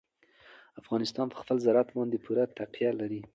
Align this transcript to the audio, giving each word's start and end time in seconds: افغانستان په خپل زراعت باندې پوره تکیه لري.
افغانستان 0.81 1.25
په 1.29 1.37
خپل 1.41 1.57
زراعت 1.65 1.89
باندې 1.97 2.17
پوره 2.25 2.43
تکیه 2.57 2.91
لري. 2.99 3.21